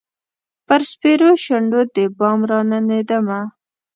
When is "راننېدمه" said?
2.49-3.39